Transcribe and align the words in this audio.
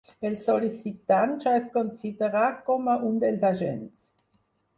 El 0.27 0.35
sol·licitant 0.43 1.35
ja 1.43 1.53
es 1.57 1.67
considera 1.75 2.47
com 2.71 2.91
a 2.95 2.97
un 3.11 3.21
dels 3.27 3.47
agents. 3.53 4.03